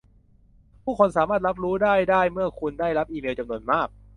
[0.83, 3.87] ผู้คนสามารถรับรู้ได้ได้เมื่อคุณได้รับอีเมลจำนวนมาก